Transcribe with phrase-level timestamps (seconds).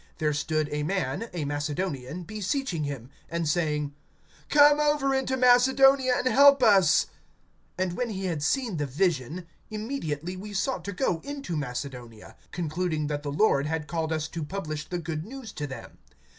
[0.17, 3.93] There stood a man, a Macedonian, beseeching him, and saying:
[4.49, 7.05] Come over into Macedonia and help us.
[7.77, 13.05] (10)And when he had seen the vision, immediately we sought to go into Macedonia, concluding
[13.09, 15.99] that the Lord had called us to publish the good news to them.